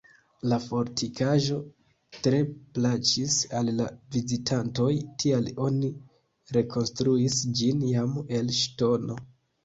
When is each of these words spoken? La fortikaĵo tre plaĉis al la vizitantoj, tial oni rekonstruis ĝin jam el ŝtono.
La 0.51 0.57
fortikaĵo 0.67 1.57
tre 2.27 2.37
plaĉis 2.77 3.35
al 3.59 3.69
la 3.79 3.85
vizitantoj, 4.15 4.87
tial 5.23 5.51
oni 5.67 5.91
rekonstruis 6.57 7.37
ĝin 7.61 7.85
jam 7.91 8.17
el 8.41 8.51
ŝtono. 8.61 9.19